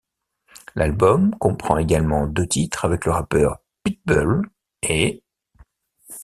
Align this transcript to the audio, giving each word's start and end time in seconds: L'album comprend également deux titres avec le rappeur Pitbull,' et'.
L'album 0.73 1.35
comprend 1.37 1.77
également 1.77 2.25
deux 2.25 2.47
titres 2.47 2.85
avec 2.85 3.05
le 3.05 3.11
rappeur 3.11 3.59
Pitbull,' 3.83 4.41
et'. 4.81 5.21